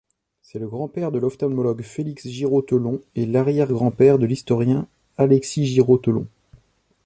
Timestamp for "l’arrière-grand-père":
3.27-4.17